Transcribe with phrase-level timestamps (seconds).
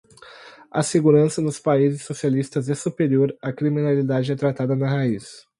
[0.71, 5.47] A segurança nos países socialistas é superior, a criminalidade é tratada na raiz